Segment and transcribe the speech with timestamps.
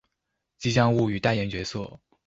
[0.57, 1.99] 吉祥物與代言角色